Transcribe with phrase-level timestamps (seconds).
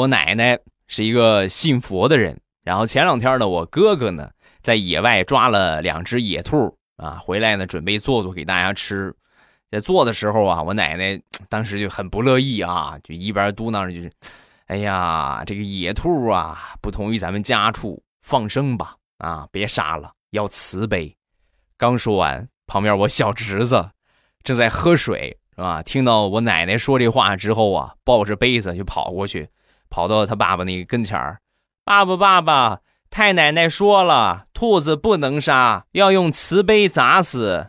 [0.00, 0.58] 我奶奶
[0.88, 4.30] 是一个信佛的人，然后前两天呢，我哥哥呢
[4.62, 9.14] 在野外抓了两只野兔啊，回来呢准备做做给大家吃。
[9.70, 14.10] 在做的时候啊，我奶奶当时就很不乐意啊，就一边嘟囔着就是
[14.68, 21.14] ：“哎呀，这个野兔啊，不同于咱们家畜，放生吧，啊，别杀了，要慈悲。”
[21.76, 23.90] 刚说完，旁边我小侄子
[24.42, 25.82] 正在喝水，是吧？
[25.82, 29.48] 听到我奶奶说这话之后啊，抱着杯子就跑过去。
[29.90, 31.40] 跑到他爸爸那个跟前儿，
[31.84, 32.78] 爸爸爸爸，
[33.10, 37.66] 太奶奶说了，兔子不能杀，要用瓷杯砸死。